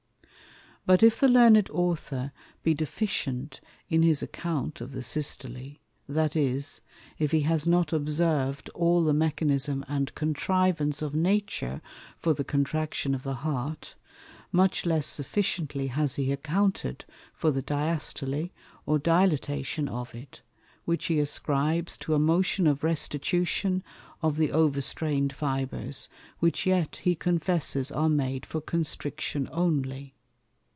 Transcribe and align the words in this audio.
But 0.83 1.03
if 1.03 1.19
the 1.19 1.27
Learned 1.29 1.69
Author 1.69 2.31
be 2.63 2.73
deficient 2.73 3.61
in 3.87 4.01
his 4.01 4.23
Account 4.23 4.81
of 4.81 4.93
the 4.93 5.03
Systole; 5.03 5.73
that 6.09 6.35
is, 6.35 6.81
if 7.19 7.29
he 7.31 7.41
has 7.41 7.67
not 7.67 7.93
observ'd 7.93 8.67
all 8.69 9.03
the 9.03 9.13
Mechanism 9.13 9.85
and 9.87 10.13
Contrivance 10.15 11.03
of 11.03 11.13
Nature 11.13 11.83
for 12.17 12.33
the 12.33 12.43
Contraction 12.43 13.13
of 13.13 13.21
the 13.21 13.35
Heart; 13.35 13.93
much 14.51 14.83
less 14.87 15.05
sufficiently 15.05 15.85
has 15.87 16.15
he 16.15 16.31
accounted 16.31 17.05
for 17.31 17.51
the 17.51 17.61
Diastole, 17.61 18.49
or 18.87 18.97
Dilatation 18.97 19.87
of 19.87 20.15
it, 20.15 20.41
which 20.85 21.05
he 21.05 21.19
ascribes 21.19 21.95
to 21.99 22.15
a 22.15 22.19
motion 22.19 22.65
of 22.65 22.83
Restitution 22.83 23.83
of 24.23 24.35
the 24.37 24.51
over 24.51 24.81
strain'd 24.81 25.31
Fibres, 25.31 26.09
which 26.39 26.65
yet 26.65 27.01
he 27.03 27.13
confesses 27.13 27.91
are 27.91 28.09
made 28.09 28.47
for 28.47 28.59
Constriction 28.59 29.47
only. 29.51 30.15